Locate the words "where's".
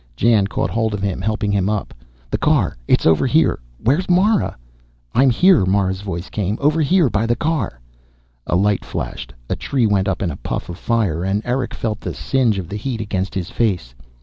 3.77-4.09